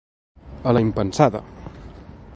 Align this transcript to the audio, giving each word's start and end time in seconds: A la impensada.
A 0.71 0.73
la 0.77 0.81
impensada. 0.87 1.43